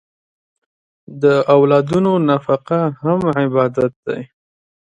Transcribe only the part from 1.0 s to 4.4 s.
د اولادونو نفقه هم عبادت دی.